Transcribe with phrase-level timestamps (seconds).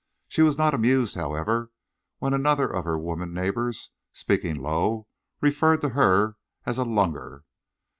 [0.27, 1.69] She was not amused, however,
[2.17, 5.05] when another of her woman neighbors, speaking low,
[5.41, 7.43] referred to her as a "lunger."